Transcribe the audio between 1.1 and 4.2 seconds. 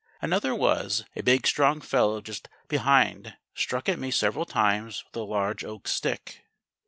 a big strong fellow just behind struck at me